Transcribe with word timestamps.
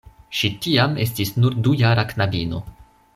Ŝi 0.37 0.49
tiam 0.65 0.95
estis 1.05 1.33
nur 1.43 1.57
dujara 1.67 2.07
knabino. 2.15 2.63